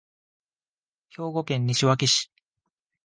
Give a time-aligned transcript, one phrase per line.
[1.11, 2.31] 兵庫県西脇市